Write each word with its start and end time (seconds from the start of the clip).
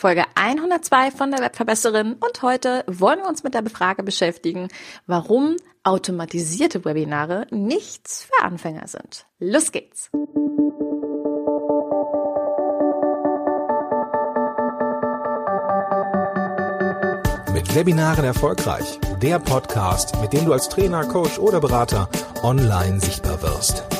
Folge 0.00 0.24
102 0.34 1.10
von 1.10 1.30
der 1.30 1.40
Webverbesserin 1.40 2.14
und 2.14 2.40
heute 2.40 2.84
wollen 2.86 3.18
wir 3.18 3.28
uns 3.28 3.42
mit 3.42 3.52
der 3.52 3.62
Frage 3.68 4.02
beschäftigen, 4.02 4.68
warum 5.06 5.56
automatisierte 5.84 6.86
Webinare 6.86 7.46
nichts 7.50 8.24
für 8.24 8.42
Anfänger 8.42 8.86
sind. 8.86 9.26
Los 9.40 9.72
geht's! 9.72 10.08
Mit 17.52 17.74
Webinaren 17.74 18.24
erfolgreich. 18.24 18.98
Der 19.20 19.38
Podcast, 19.38 20.18
mit 20.22 20.32
dem 20.32 20.46
du 20.46 20.54
als 20.54 20.70
Trainer, 20.70 21.04
Coach 21.04 21.38
oder 21.38 21.60
Berater 21.60 22.08
online 22.42 23.00
sichtbar 23.00 23.42
wirst. 23.42 23.99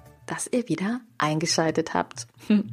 dass 0.31 0.47
ihr 0.49 0.69
wieder 0.69 1.01
eingeschaltet 1.17 1.93
habt. 1.93 2.25
Du 2.47 2.63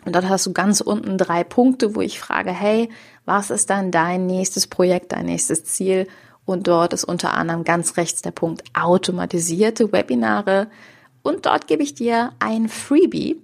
und 0.05 0.15
dort 0.15 0.29
hast 0.29 0.45
du 0.45 0.53
ganz 0.53 0.81
unten 0.81 1.17
drei 1.17 1.43
Punkte, 1.43 1.95
wo 1.95 2.01
ich 2.01 2.19
frage, 2.19 2.51
hey, 2.51 2.89
was 3.25 3.49
ist 3.49 3.69
dann 3.69 3.91
dein 3.91 4.25
nächstes 4.25 4.67
Projekt, 4.67 5.11
dein 5.11 5.25
nächstes 5.25 5.65
Ziel 5.65 6.07
und 6.49 6.67
dort 6.67 6.93
ist 6.93 7.03
unter 7.03 7.35
anderem 7.35 7.63
ganz 7.63 7.95
rechts 7.97 8.21
der 8.21 8.31
Punkt 8.31 8.63
automatisierte 8.73 9.91
Webinare. 9.91 10.67
Und 11.21 11.45
dort 11.45 11.67
gebe 11.67 11.83
ich 11.83 11.93
dir 11.93 12.31
ein 12.39 12.69
Freebie, 12.69 13.39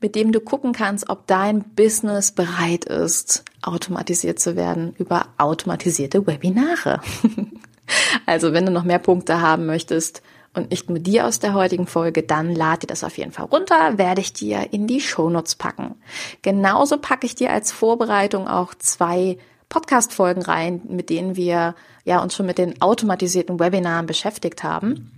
mit 0.00 0.16
dem 0.16 0.32
du 0.32 0.40
gucken 0.40 0.72
kannst, 0.72 1.08
ob 1.08 1.26
dein 1.26 1.62
Business 1.62 2.32
bereit 2.32 2.84
ist, 2.84 3.44
automatisiert 3.62 4.40
zu 4.40 4.56
werden 4.56 4.94
über 4.98 5.26
automatisierte 5.36 6.26
Webinare. 6.26 7.00
also 8.26 8.52
wenn 8.52 8.66
du 8.66 8.72
noch 8.72 8.84
mehr 8.84 8.98
Punkte 8.98 9.40
haben 9.40 9.66
möchtest 9.66 10.22
und 10.54 10.70
nicht 10.70 10.88
nur 10.88 10.98
dir 10.98 11.26
aus 11.26 11.38
der 11.38 11.54
heutigen 11.54 11.86
Folge, 11.86 12.24
dann 12.24 12.54
lad 12.54 12.82
dir 12.82 12.88
das 12.88 13.04
auf 13.04 13.18
jeden 13.18 13.30
Fall 13.32 13.46
runter, 13.46 13.98
werde 13.98 14.20
ich 14.20 14.32
dir 14.32 14.72
in 14.72 14.88
die 14.88 15.00
Shownotes 15.00 15.54
packen. 15.54 15.94
Genauso 16.42 16.98
packe 16.98 17.26
ich 17.26 17.36
dir 17.36 17.52
als 17.52 17.70
Vorbereitung 17.70 18.48
auch 18.48 18.74
zwei 18.74 19.38
Podcast-Folgen 19.68 20.42
rein, 20.42 20.82
mit 20.88 21.10
denen 21.10 21.36
wir 21.36 21.74
ja 22.04 22.22
uns 22.22 22.34
schon 22.34 22.46
mit 22.46 22.58
den 22.58 22.80
automatisierten 22.80 23.60
Webinaren 23.60 24.06
beschäftigt 24.06 24.62
haben. 24.62 25.12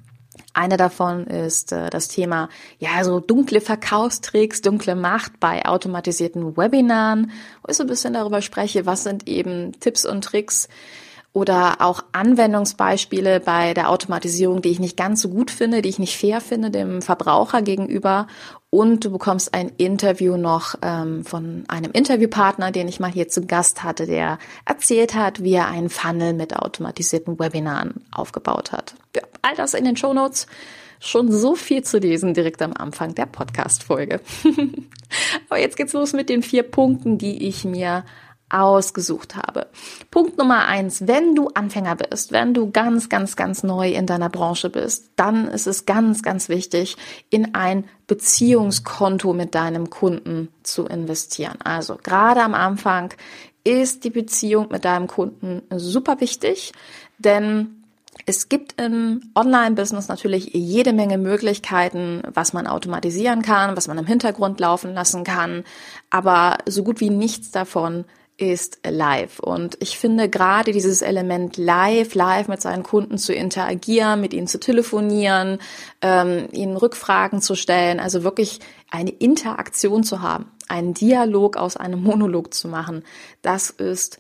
Eine 0.53 0.77
davon 0.77 1.27
ist 1.27 1.73
äh, 1.73 1.91
das 1.91 2.09
Thema, 2.09 2.49
ja, 2.79 3.05
so 3.05 3.21
dunkle 3.21 3.61
Verkaufstricks, 3.61 4.63
dunkle 4.63 4.97
Macht 4.97 5.39
bei 5.39 5.65
automatisierten 5.65 6.57
Webinaren, 6.57 7.31
wo 7.63 7.71
ich 7.71 7.77
so 7.77 7.85
ein 7.85 7.89
bisschen 7.89 8.15
darüber 8.15 8.43
spreche, 8.43 8.87
was 8.87 9.05
sind 9.05 9.29
eben 9.29 9.79
Tipps 9.79 10.05
und 10.05 10.25
Tricks, 10.25 10.69
oder 11.33 11.77
auch 11.81 12.03
Anwendungsbeispiele 12.13 13.41
bei 13.41 13.73
der 13.73 13.89
Automatisierung, 13.91 14.63
die 14.63 14.71
ich 14.71 14.81
nicht 14.81 14.97
ganz 14.97 15.23
so 15.23 15.29
gut 15.29 15.51
finde, 15.51 15.81
die 15.81 15.89
ich 15.89 16.01
nicht 16.01 16.17
fair 16.17 16.41
finde 16.41 16.71
dem 16.71 17.03
Verbraucher 17.03 17.63
gegenüber. 17.63 18.27
Und 18.71 19.05
du 19.05 19.11
bekommst 19.11 19.55
ein 19.55 19.71
Interview 19.79 20.37
noch 20.37 20.75
ähm, 20.83 21.25
von 21.25 21.65
einem 21.69 21.93
Interviewpartner, 21.93 22.73
den 22.73 22.89
ich 22.89 23.01
mal 23.01 23.11
hier 23.11 23.29
zu 23.29 23.47
Gast 23.47 23.85
hatte, 23.85 24.07
der 24.07 24.39
erzählt 24.65 25.15
hat, 25.15 25.43
wie 25.43 25.55
er 25.55 25.69
einen 25.69 25.89
Funnel 25.89 26.35
mit 26.35 26.57
automatisierten 26.57 27.39
Webinaren 27.39 28.05
aufgebaut 28.13 28.73
hat. 28.73 28.95
Ja, 29.15 29.23
all 29.43 29.55
das 29.55 29.75
in 29.75 29.85
den 29.85 29.97
Show 29.97 30.13
Notes. 30.13 30.47
Schon 31.03 31.33
so 31.33 31.55
viel 31.55 31.83
zu 31.83 31.99
lesen 31.99 32.35
direkt 32.35 32.61
am 32.61 32.75
Anfang 32.75 33.15
der 33.15 33.25
Podcast-Folge. 33.25 34.21
Aber 35.49 35.59
jetzt 35.59 35.77
geht's 35.77 35.95
los 35.95 36.13
mit 36.13 36.29
den 36.29 36.43
vier 36.43 36.63
Punkten, 36.63 37.17
die 37.17 37.49
ich 37.49 37.65
mir 37.65 38.05
ausgesucht 38.51 39.37
habe. 39.37 39.69
Punkt 40.11 40.37
Nummer 40.37 40.67
eins, 40.67 41.07
wenn 41.07 41.35
du 41.35 41.49
Anfänger 41.49 41.97
bist, 41.97 42.33
wenn 42.33 42.53
du 42.53 42.71
ganz, 42.71 43.09
ganz, 43.09 43.37
ganz 43.37 43.63
neu 43.63 43.91
in 43.91 44.07
deiner 44.07 44.29
Branche 44.29 44.71
bist, 44.71 45.11
dann 45.17 45.49
ist 45.49 45.67
es 45.67 45.87
ganz, 45.87 46.23
ganz 46.23 46.49
wichtig, 46.49 46.97
in 47.31 47.55
ein 47.55 47.85
Beziehungskonto 48.07 49.33
mit 49.33 49.55
deinem 49.55 49.89
Kunden 49.89 50.49
zu 50.63 50.85
investieren. 50.87 51.59
Also 51.63 51.97
gerade 52.03 52.43
am 52.43 52.55
Anfang 52.55 53.15
ist 53.65 54.05
die 54.05 54.11
Beziehung 54.11 54.69
mit 54.71 54.85
deinem 54.85 55.07
Kunden 55.07 55.63
super 55.71 56.21
wichtig, 56.21 56.73
denn 57.19 57.77
es 58.27 58.49
gibt 58.49 58.81
im 58.81 59.31
Online-Business 59.35 60.09
natürlich 60.09 60.51
jede 60.53 60.93
Menge 60.93 61.19
Möglichkeiten, 61.19 62.23
was 62.33 62.53
man 62.53 62.67
automatisieren 62.67 63.43
kann, 63.43 63.77
was 63.77 63.89
man 63.89 63.99
im 63.99 64.07
Hintergrund 64.07 64.61
laufen 64.61 64.95
lassen 64.95 65.25
kann, 65.25 65.65
aber 66.11 66.59
so 66.67 66.83
gut 66.83 67.01
wie 67.01 67.11
nichts 67.11 67.51
davon 67.51 68.05
ist 68.41 68.79
live. 68.89 69.39
Und 69.39 69.77
ich 69.81 69.99
finde 69.99 70.29
gerade 70.29 70.73
dieses 70.73 71.03
Element 71.03 71.57
live, 71.57 72.15
live 72.15 72.49
mit 72.49 72.63
seinen 72.63 72.83
Kunden 72.83 73.19
zu 73.19 73.35
interagieren, 73.35 74.21
mit 74.21 74.33
ihnen 74.33 74.47
zu 74.47 74.59
telefonieren, 74.59 75.59
ähm, 76.01 76.49
ihnen 76.53 76.77
Rückfragen 76.77 77.43
zu 77.43 77.55
stellen, 77.55 78.01
also 78.01 78.25
wirklich 78.25 78.61
eine 78.91 79.11
Interaktion 79.11 80.05
zu 80.05 80.23
haben, 80.23 80.51
einen 80.69 80.95
Dialog 80.95 81.57
aus 81.57 81.77
einem 81.77 82.03
Monolog 82.05 82.55
zu 82.55 82.69
machen, 82.69 83.05
das 83.43 83.71
ist 83.71 84.19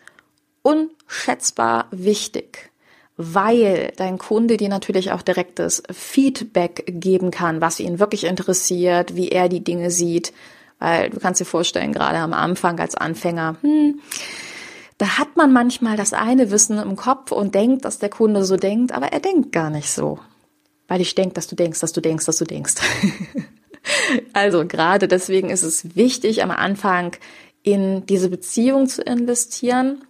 unschätzbar 0.62 1.86
wichtig 1.90 2.70
weil 3.22 3.92
dein 3.96 4.16
Kunde 4.16 4.56
dir 4.56 4.70
natürlich 4.70 5.12
auch 5.12 5.20
direktes 5.20 5.82
Feedback 5.92 6.84
geben 6.86 7.30
kann, 7.30 7.60
was 7.60 7.78
ihn 7.78 7.98
wirklich 7.98 8.24
interessiert, 8.24 9.14
wie 9.14 9.28
er 9.28 9.50
die 9.50 9.62
Dinge 9.62 9.90
sieht, 9.90 10.32
weil 10.80 11.10
du 11.10 11.20
kannst 11.20 11.40
dir 11.40 11.44
vorstellen, 11.44 11.92
gerade 11.92 12.18
am 12.18 12.32
Anfang 12.32 12.80
als 12.80 12.96
Anfänger, 12.96 13.56
hm, 13.60 14.00
da 14.98 15.18
hat 15.18 15.36
man 15.36 15.52
manchmal 15.52 15.96
das 15.96 16.12
eine 16.12 16.50
Wissen 16.50 16.78
im 16.78 16.96
Kopf 16.96 17.32
und 17.32 17.54
denkt, 17.54 17.84
dass 17.84 17.98
der 17.98 18.10
Kunde 18.10 18.44
so 18.44 18.56
denkt, 18.56 18.92
aber 18.92 19.12
er 19.12 19.20
denkt 19.20 19.52
gar 19.52 19.70
nicht 19.70 19.90
so. 19.90 20.18
Weil 20.88 21.00
ich 21.00 21.14
denke, 21.14 21.34
dass 21.34 21.46
du 21.46 21.56
denkst, 21.56 21.80
dass 21.80 21.92
du 21.92 22.00
denkst, 22.00 22.26
dass 22.26 22.36
du 22.36 22.44
denkst. 22.44 22.74
also 24.32 24.66
gerade 24.66 25.08
deswegen 25.08 25.48
ist 25.48 25.62
es 25.62 25.96
wichtig, 25.96 26.42
am 26.42 26.50
Anfang 26.50 27.16
in 27.62 28.04
diese 28.06 28.28
Beziehung 28.28 28.88
zu 28.88 29.02
investieren. 29.02 30.04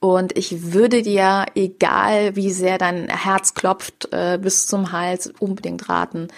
Und 0.00 0.36
ich 0.36 0.72
würde 0.72 1.00
dir, 1.02 1.46
egal 1.54 2.36
wie 2.36 2.50
sehr 2.50 2.76
dein 2.76 3.08
Herz 3.08 3.54
klopft, 3.54 4.12
äh, 4.12 4.38
bis 4.40 4.66
zum 4.66 4.92
Hals 4.92 5.32
unbedingt 5.38 5.88
raten, 5.88 6.28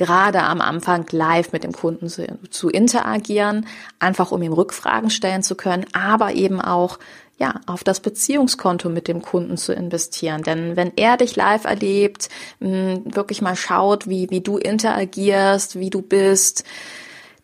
gerade 0.00 0.42
am 0.42 0.62
Anfang 0.62 1.04
live 1.10 1.52
mit 1.52 1.62
dem 1.62 1.72
Kunden 1.72 2.08
zu, 2.08 2.26
zu 2.48 2.70
interagieren, 2.70 3.66
einfach 3.98 4.32
um 4.32 4.40
ihm 4.42 4.54
Rückfragen 4.54 5.10
stellen 5.10 5.42
zu 5.42 5.56
können, 5.56 5.84
aber 5.92 6.32
eben 6.32 6.58
auch 6.58 6.98
ja, 7.38 7.60
auf 7.66 7.84
das 7.84 8.00
Beziehungskonto 8.00 8.88
mit 8.88 9.08
dem 9.08 9.20
Kunden 9.20 9.58
zu 9.58 9.74
investieren. 9.74 10.42
Denn 10.42 10.74
wenn 10.74 10.92
er 10.96 11.18
dich 11.18 11.36
live 11.36 11.64
erlebt, 11.64 12.30
wirklich 12.60 13.42
mal 13.42 13.56
schaut, 13.56 14.08
wie, 14.08 14.30
wie 14.30 14.40
du 14.40 14.56
interagierst, 14.56 15.78
wie 15.78 15.90
du 15.90 16.00
bist, 16.00 16.64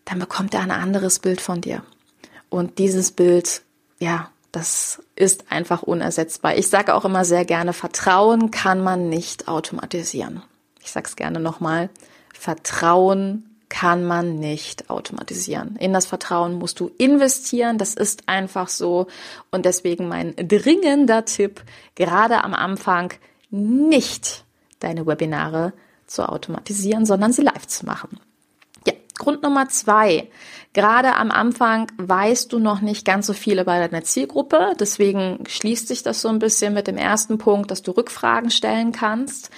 dann 0.06 0.18
bekommt 0.18 0.54
er 0.54 0.60
ein 0.60 0.70
anderes 0.70 1.18
Bild 1.18 1.42
von 1.42 1.60
dir. 1.60 1.82
Und 2.48 2.78
dieses 2.78 3.10
Bild, 3.10 3.60
ja, 3.98 4.30
das 4.50 5.02
ist 5.14 5.52
einfach 5.52 5.82
unersetzbar. 5.82 6.56
Ich 6.56 6.68
sage 6.68 6.94
auch 6.94 7.04
immer 7.04 7.26
sehr 7.26 7.44
gerne, 7.44 7.74
Vertrauen 7.74 8.50
kann 8.50 8.82
man 8.82 9.10
nicht 9.10 9.46
automatisieren. 9.46 10.42
Ich 10.82 10.90
sage 10.90 11.06
es 11.06 11.16
gerne 11.16 11.40
nochmal. 11.40 11.90
Vertrauen 12.38 13.56
kann 13.68 14.04
man 14.04 14.38
nicht 14.38 14.90
automatisieren. 14.90 15.76
In 15.76 15.92
das 15.92 16.06
Vertrauen 16.06 16.54
musst 16.54 16.78
du 16.80 16.90
investieren. 16.98 17.78
Das 17.78 17.94
ist 17.94 18.28
einfach 18.28 18.68
so. 18.68 19.08
Und 19.50 19.66
deswegen 19.66 20.08
mein 20.08 20.34
dringender 20.36 21.24
Tipp, 21.24 21.62
gerade 21.94 22.44
am 22.44 22.54
Anfang 22.54 23.12
nicht 23.50 24.44
deine 24.80 25.06
Webinare 25.06 25.72
zu 26.06 26.28
automatisieren, 26.28 27.06
sondern 27.06 27.32
sie 27.32 27.42
live 27.42 27.66
zu 27.66 27.86
machen. 27.86 28.20
Ja, 28.86 28.92
Grund 29.18 29.42
Nummer 29.42 29.68
zwei. 29.68 30.28
Gerade 30.72 31.16
am 31.16 31.30
Anfang 31.30 31.90
weißt 31.96 32.52
du 32.52 32.58
noch 32.58 32.82
nicht 32.82 33.04
ganz 33.04 33.26
so 33.26 33.32
viel 33.32 33.58
über 33.58 33.78
deine 33.78 34.02
Zielgruppe. 34.04 34.74
Deswegen 34.78 35.42
schließt 35.48 35.88
sich 35.88 36.02
das 36.02 36.20
so 36.20 36.28
ein 36.28 36.38
bisschen 36.38 36.74
mit 36.74 36.86
dem 36.86 36.98
ersten 36.98 37.38
Punkt, 37.38 37.70
dass 37.70 37.82
du 37.82 37.92
Rückfragen 37.92 38.50
stellen 38.50 38.92
kannst. 38.92 39.50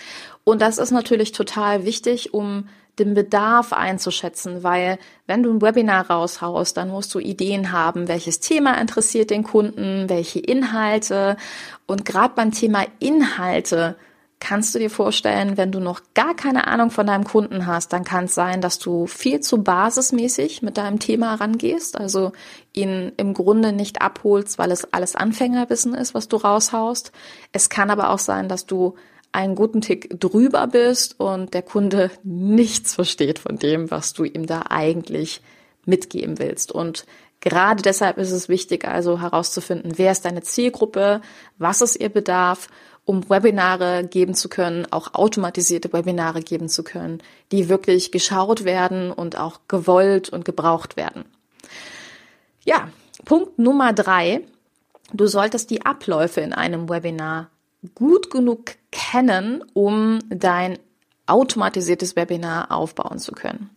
Und 0.48 0.62
das 0.62 0.78
ist 0.78 0.92
natürlich 0.92 1.32
total 1.32 1.84
wichtig, 1.84 2.32
um 2.32 2.70
den 2.98 3.12
Bedarf 3.12 3.74
einzuschätzen, 3.74 4.62
weil 4.62 4.98
wenn 5.26 5.42
du 5.42 5.52
ein 5.52 5.60
Webinar 5.60 6.08
raushaust, 6.08 6.74
dann 6.74 6.88
musst 6.88 7.14
du 7.14 7.18
Ideen 7.18 7.70
haben, 7.70 8.08
welches 8.08 8.40
Thema 8.40 8.80
interessiert 8.80 9.28
den 9.28 9.42
Kunden, 9.42 10.08
welche 10.08 10.38
Inhalte. 10.38 11.36
Und 11.84 12.06
gerade 12.06 12.32
beim 12.34 12.50
Thema 12.50 12.86
Inhalte 12.98 13.96
kannst 14.40 14.74
du 14.74 14.78
dir 14.78 14.88
vorstellen, 14.88 15.58
wenn 15.58 15.70
du 15.70 15.80
noch 15.80 16.00
gar 16.14 16.34
keine 16.34 16.66
Ahnung 16.66 16.90
von 16.90 17.06
deinem 17.06 17.24
Kunden 17.24 17.66
hast, 17.66 17.92
dann 17.92 18.04
kann 18.04 18.24
es 18.24 18.34
sein, 18.34 18.62
dass 18.62 18.78
du 18.78 19.06
viel 19.06 19.40
zu 19.40 19.62
basismäßig 19.62 20.62
mit 20.62 20.78
deinem 20.78 20.98
Thema 20.98 21.34
rangehst, 21.34 22.00
also 22.00 22.32
ihn 22.72 23.12
im 23.18 23.34
Grunde 23.34 23.74
nicht 23.74 24.00
abholst, 24.00 24.58
weil 24.58 24.72
es 24.72 24.94
alles 24.94 25.14
Anfängerwissen 25.14 25.92
ist, 25.92 26.14
was 26.14 26.26
du 26.26 26.38
raushaust. 26.38 27.12
Es 27.52 27.68
kann 27.68 27.90
aber 27.90 28.08
auch 28.08 28.18
sein, 28.18 28.48
dass 28.48 28.64
du 28.64 28.94
einen 29.32 29.54
guten 29.54 29.80
Tick 29.80 30.18
drüber 30.18 30.66
bist 30.66 31.18
und 31.20 31.54
der 31.54 31.62
Kunde 31.62 32.10
nichts 32.22 32.94
versteht 32.94 33.38
von 33.38 33.58
dem, 33.58 33.90
was 33.90 34.12
du 34.12 34.24
ihm 34.24 34.46
da 34.46 34.64
eigentlich 34.68 35.40
mitgeben 35.84 36.38
willst. 36.38 36.72
Und 36.72 37.06
gerade 37.40 37.82
deshalb 37.82 38.18
ist 38.18 38.32
es 38.32 38.48
wichtig, 38.48 38.86
also 38.86 39.20
herauszufinden, 39.20 39.92
wer 39.96 40.12
ist 40.12 40.24
deine 40.24 40.42
Zielgruppe, 40.42 41.20
was 41.58 41.80
ist 41.80 41.96
ihr 41.96 42.08
Bedarf, 42.08 42.68
um 43.04 43.30
Webinare 43.30 44.04
geben 44.04 44.34
zu 44.34 44.50
können, 44.50 44.86
auch 44.90 45.14
automatisierte 45.14 45.92
Webinare 45.94 46.42
geben 46.42 46.68
zu 46.68 46.84
können, 46.84 47.22
die 47.52 47.70
wirklich 47.70 48.12
geschaut 48.12 48.64
werden 48.64 49.10
und 49.10 49.38
auch 49.38 49.60
gewollt 49.66 50.28
und 50.28 50.44
gebraucht 50.44 50.96
werden. 50.96 51.24
Ja, 52.66 52.90
Punkt 53.24 53.58
Nummer 53.58 53.94
drei. 53.94 54.42
Du 55.10 55.26
solltest 55.26 55.70
die 55.70 55.86
Abläufe 55.86 56.42
in 56.42 56.52
einem 56.52 56.90
Webinar 56.90 57.48
gut 57.94 58.30
genug 58.30 58.76
kennen, 58.90 59.64
um 59.72 60.18
dein 60.30 60.78
automatisiertes 61.26 62.16
Webinar 62.16 62.72
aufbauen 62.72 63.18
zu 63.18 63.32
können. 63.32 63.70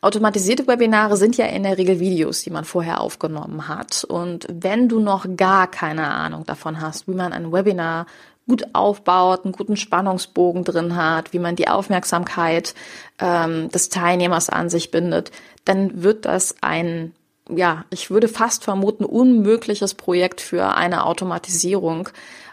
Automatisierte 0.00 0.66
Webinare 0.66 1.16
sind 1.16 1.36
ja 1.36 1.46
in 1.46 1.62
der 1.62 1.76
Regel 1.76 2.00
Videos, 2.00 2.42
die 2.42 2.50
man 2.50 2.64
vorher 2.64 3.00
aufgenommen 3.00 3.68
hat. 3.68 4.04
Und 4.04 4.46
wenn 4.50 4.88
du 4.88 4.98
noch 4.98 5.26
gar 5.36 5.70
keine 5.70 6.08
Ahnung 6.08 6.46
davon 6.46 6.80
hast, 6.80 7.06
wie 7.06 7.14
man 7.14 7.32
ein 7.32 7.52
Webinar 7.52 8.06
gut 8.48 8.64
aufbaut, 8.72 9.44
einen 9.44 9.52
guten 9.52 9.76
Spannungsbogen 9.76 10.64
drin 10.64 10.96
hat, 10.96 11.34
wie 11.34 11.38
man 11.38 11.54
die 11.54 11.68
Aufmerksamkeit 11.68 12.74
ähm, 13.18 13.68
des 13.68 13.90
Teilnehmers 13.90 14.48
an 14.48 14.70
sich 14.70 14.90
bindet, 14.90 15.30
dann 15.66 16.02
wird 16.02 16.24
das 16.24 16.56
ein, 16.62 17.12
ja, 17.54 17.84
ich 17.90 18.10
würde 18.10 18.26
fast 18.26 18.64
vermuten, 18.64 19.04
unmögliches 19.04 19.92
Projekt 19.92 20.40
für 20.40 20.74
eine 20.74 21.04
Automatisierung, 21.04 22.08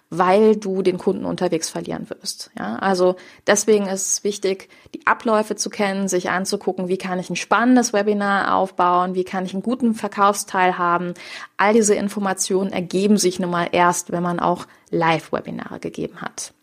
weil 0.09 0.55
du 0.55 0.81
den 0.81 0.97
Kunden 0.97 1.25
unterwegs 1.25 1.69
verlieren 1.69 2.09
wirst. 2.09 2.51
Ja, 2.57 2.77
also 2.77 3.15
deswegen 3.47 3.87
ist 3.87 4.07
es 4.07 4.23
wichtig, 4.23 4.69
die 4.93 5.05
Abläufe 5.07 5.55
zu 5.55 5.69
kennen, 5.69 6.07
sich 6.07 6.29
anzugucken, 6.29 6.87
wie 6.87 6.97
kann 6.97 7.19
ich 7.19 7.29
ein 7.29 7.35
spannendes 7.35 7.91
Webinar 7.91 8.55
aufbauen, 8.55 9.15
wie 9.15 9.23
kann 9.23 9.45
ich 9.45 9.53
einen 9.53 9.63
guten 9.63 9.93
Verkaufsteil 9.93 10.77
haben. 10.77 11.13
All 11.57 11.73
diese 11.73 11.95
Informationen 11.95 12.71
ergeben 12.71 13.17
sich 13.17 13.39
nun 13.39 13.51
mal 13.51 13.69
erst, 13.71 14.11
wenn 14.11 14.23
man 14.23 14.39
auch 14.39 14.65
Live-Webinare 14.91 15.79
gegeben 15.79 16.21
hat. 16.21 16.53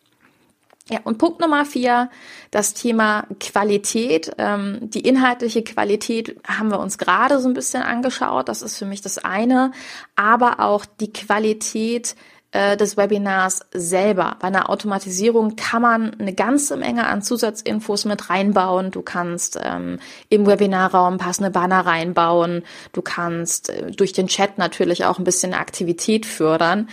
Ja, 0.89 0.99
und 1.05 1.19
Punkt 1.19 1.41
Nummer 1.41 1.65
vier, 1.65 2.11
das 2.51 2.75
Thema 2.75 3.27
Qualität. 3.39 4.33
Ähm, 4.39 4.79
die 4.83 5.01
inhaltliche 5.01 5.63
Qualität 5.63 6.37
haben 6.47 6.71
wir 6.71 6.81
uns 6.81 6.99
gerade 6.99 7.39
so 7.39 7.49
ein 7.49 7.55
bisschen 7.55 7.83
angeschaut. 7.83 8.49
Das 8.49 8.63
ist 8.63 8.77
für 8.77 8.85
mich 8.85 9.01
das 9.01 9.19
eine. 9.19 9.71
Aber 10.17 10.59
auch 10.61 10.85
die 10.85 11.13
Qualität 11.13 12.17
äh, 12.53 12.77
des 12.77 12.97
Webinars 12.97 13.61
selber. 13.73 14.37
Bei 14.39 14.49
einer 14.49 14.71
Automatisierung 14.71 15.57
kann 15.57 15.83
man 15.83 16.21
eine 16.21 16.35
ganze 16.35 16.77
Menge 16.77 17.07
an 17.07 17.23
Zusatzinfos 17.23 18.05
mit 18.05 18.31
reinbauen. 18.31 18.91
Du 18.91 19.03
kannst 19.03 19.59
ähm, 19.63 19.99
im 20.29 20.47
Webinarraum 20.47 21.19
passende 21.19 21.51
Banner 21.51 21.85
reinbauen. 21.87 22.63
Du 22.93 23.03
kannst 23.03 23.71
äh, 23.71 23.91
durch 23.91 24.13
den 24.13 24.27
Chat 24.27 24.59
natürlich 24.59 25.05
auch 25.05 25.19
ein 25.19 25.25
bisschen 25.25 25.55
Aktivität 25.55 26.27
fördern. 26.27 26.89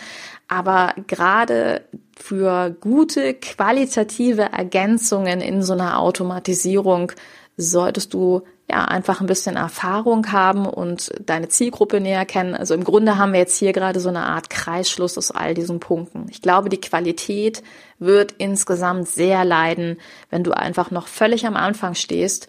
Aber 0.47 0.95
gerade 1.07 1.81
für 2.17 2.71
gute 2.71 3.35
qualitative 3.35 4.51
Ergänzungen 4.51 5.41
in 5.41 5.61
so 5.61 5.73
einer 5.73 5.99
Automatisierung 5.99 7.11
solltest 7.55 8.13
du 8.13 8.41
ja, 8.69 8.85
einfach 8.85 9.19
ein 9.19 9.27
bisschen 9.27 9.55
Erfahrung 9.55 10.31
haben 10.31 10.67
und 10.67 11.11
deine 11.25 11.47
Zielgruppe 11.47 11.99
näher 11.99 12.25
kennen. 12.25 12.53
Also 12.53 12.75
im 12.75 12.83
Grunde 12.83 13.17
haben 13.17 13.33
wir 13.33 13.39
jetzt 13.39 13.57
hier 13.57 13.73
gerade 13.73 13.99
so 13.99 14.09
eine 14.09 14.25
Art 14.25 14.49
Kreisschluss 14.49 15.17
aus 15.17 15.31
all 15.31 15.55
diesen 15.55 15.79
Punkten. 15.79 16.27
Ich 16.29 16.41
glaube, 16.41 16.69
die 16.69 16.79
Qualität 16.79 17.63
wird 17.97 18.33
insgesamt 18.37 19.07
sehr 19.07 19.43
leiden, 19.43 19.97
wenn 20.29 20.43
du 20.43 20.51
einfach 20.51 20.91
noch 20.91 21.07
völlig 21.07 21.47
am 21.47 21.55
Anfang 21.55 21.95
stehst. 21.95 22.47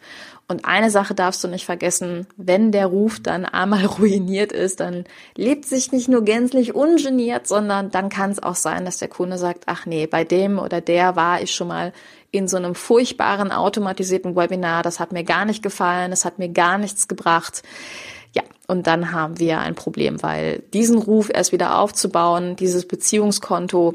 Und 0.50 0.64
eine 0.64 0.90
Sache 0.90 1.14
darfst 1.14 1.44
du 1.44 1.48
nicht 1.48 1.64
vergessen, 1.64 2.26
wenn 2.36 2.72
der 2.72 2.86
Ruf 2.86 3.20
dann 3.20 3.44
einmal 3.44 3.86
ruiniert 3.98 4.50
ist, 4.50 4.80
dann 4.80 5.04
lebt 5.36 5.64
sich 5.64 5.92
nicht 5.92 6.08
nur 6.08 6.24
gänzlich 6.24 6.74
ungeniert, 6.74 7.46
sondern 7.46 7.92
dann 7.92 8.08
kann 8.08 8.32
es 8.32 8.42
auch 8.42 8.56
sein, 8.56 8.84
dass 8.84 8.98
der 8.98 9.06
Kunde 9.06 9.38
sagt, 9.38 9.62
ach 9.66 9.86
nee, 9.86 10.08
bei 10.08 10.24
dem 10.24 10.58
oder 10.58 10.80
der 10.80 11.14
war 11.14 11.40
ich 11.40 11.54
schon 11.54 11.68
mal 11.68 11.92
in 12.32 12.48
so 12.48 12.56
einem 12.56 12.74
furchtbaren 12.74 13.52
automatisierten 13.52 14.34
Webinar. 14.34 14.82
Das 14.82 14.98
hat 14.98 15.12
mir 15.12 15.22
gar 15.22 15.44
nicht 15.44 15.62
gefallen, 15.62 16.10
das 16.10 16.24
hat 16.24 16.40
mir 16.40 16.48
gar 16.48 16.78
nichts 16.78 17.06
gebracht. 17.06 17.62
Ja, 18.34 18.42
und 18.66 18.88
dann 18.88 19.12
haben 19.12 19.38
wir 19.38 19.60
ein 19.60 19.76
Problem, 19.76 20.20
weil 20.20 20.64
diesen 20.74 20.98
Ruf 20.98 21.30
erst 21.32 21.52
wieder 21.52 21.78
aufzubauen, 21.78 22.56
dieses 22.56 22.88
Beziehungskonto, 22.88 23.94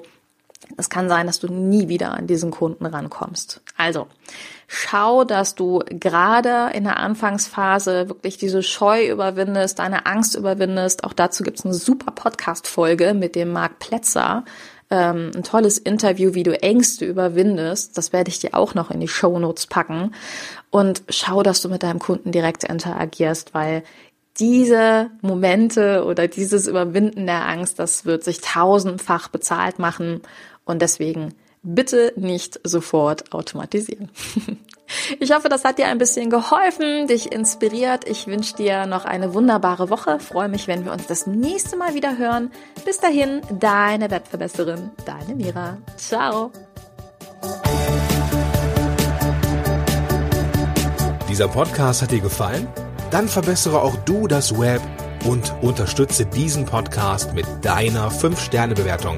es 0.77 0.89
kann 0.89 1.09
sein, 1.09 1.27
dass 1.27 1.39
du 1.39 1.51
nie 1.51 1.87
wieder 1.87 2.11
an 2.11 2.27
diesen 2.27 2.51
Kunden 2.51 2.85
rankommst. 2.85 3.61
Also, 3.77 4.07
schau, 4.67 5.23
dass 5.23 5.55
du 5.55 5.79
gerade 5.89 6.75
in 6.75 6.83
der 6.83 6.97
Anfangsphase 6.97 8.09
wirklich 8.09 8.37
diese 8.37 8.63
Scheu 8.63 9.09
überwindest, 9.09 9.79
deine 9.79 10.05
Angst 10.05 10.35
überwindest. 10.35 11.03
Auch 11.03 11.13
dazu 11.13 11.43
gibt's 11.43 11.65
eine 11.65 11.73
super 11.73 12.11
Podcast-Folge 12.11 13.13
mit 13.13 13.35
dem 13.35 13.51
Marc 13.51 13.79
Plätzer 13.79 14.43
ähm, 14.91 15.31
ein 15.35 15.43
tolles 15.43 15.77
Interview, 15.77 16.33
wie 16.33 16.43
du 16.43 16.61
Ängste 16.61 17.05
überwindest. 17.05 17.97
Das 17.97 18.13
werde 18.13 18.29
ich 18.29 18.39
dir 18.39 18.53
auch 18.53 18.75
noch 18.75 18.91
in 18.91 18.99
die 18.99 19.07
Show 19.07 19.37
Notes 19.39 19.67
packen. 19.67 20.13
Und 20.69 21.03
schau, 21.09 21.43
dass 21.43 21.61
du 21.61 21.69
mit 21.69 21.83
deinem 21.83 21.99
Kunden 21.99 22.31
direkt 22.31 22.63
interagierst, 22.63 23.53
weil 23.53 23.83
diese 24.37 25.09
Momente 25.21 26.03
oder 26.05 26.27
dieses 26.27 26.67
Überwinden 26.67 27.25
der 27.25 27.47
Angst, 27.47 27.79
das 27.79 28.05
wird 28.05 28.23
sich 28.23 28.41
tausendfach 28.41 29.29
bezahlt 29.29 29.79
machen. 29.79 30.21
Und 30.65 30.81
deswegen 30.81 31.33
bitte 31.63 32.13
nicht 32.15 32.59
sofort 32.63 33.33
automatisieren. 33.33 34.09
Ich 35.19 35.33
hoffe, 35.33 35.49
das 35.49 35.63
hat 35.63 35.79
dir 35.79 35.87
ein 35.87 35.97
bisschen 35.97 36.29
geholfen, 36.29 37.07
dich 37.07 37.31
inspiriert. 37.31 38.07
Ich 38.07 38.27
wünsche 38.27 38.55
dir 38.55 38.85
noch 38.85 39.05
eine 39.05 39.33
wunderbare 39.33 39.89
Woche. 39.89 40.19
Freue 40.19 40.47
mich, 40.47 40.67
wenn 40.67 40.85
wir 40.85 40.91
uns 40.91 41.07
das 41.07 41.25
nächste 41.25 41.75
Mal 41.75 41.95
wieder 41.95 42.19
hören. 42.19 42.51
Bis 42.85 42.99
dahin, 42.99 43.41
deine 43.51 44.11
Webverbesserin, 44.11 44.91
deine 45.05 45.33
Mira. 45.35 45.77
Ciao. 45.97 46.51
Dieser 51.27 51.47
Podcast 51.47 52.03
hat 52.03 52.11
dir 52.11 52.21
gefallen? 52.21 52.67
Dann 53.09 53.27
verbessere 53.27 53.81
auch 53.81 53.95
du 54.05 54.27
das 54.27 54.59
Web 54.59 54.81
und 55.25 55.51
unterstütze 55.61 56.25
diesen 56.27 56.65
Podcast 56.65 57.33
mit 57.33 57.45
deiner 57.63 58.11
5-Sterne-Bewertung 58.11 59.17